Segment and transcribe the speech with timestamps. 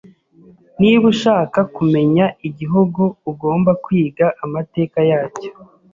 [0.79, 3.01] Niba ushaka kumenya igihugu,
[3.31, 5.51] ugomba kwiga amateka yacyo.